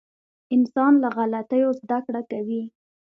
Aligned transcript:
•انسان 0.55 0.93
له 1.03 1.09
غلطیو 1.17 1.69
زده 1.81 1.97
کړه 2.05 2.21
کوي. 2.31 2.63